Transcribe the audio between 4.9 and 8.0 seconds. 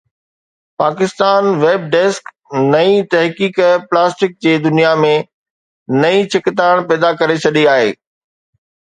۾ نئين ڇڪتاڻ پيدا ڪري ڇڏي آهي